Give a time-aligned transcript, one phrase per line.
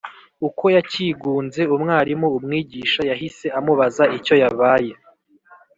[0.47, 4.93] Uko yakigunze umwarimu umwigisha yahise amubaza icyo yabaye